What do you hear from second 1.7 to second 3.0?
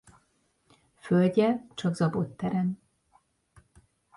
csak zabot terem.